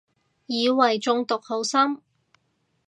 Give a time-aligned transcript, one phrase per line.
[0.47, 2.01] 以為中毒好深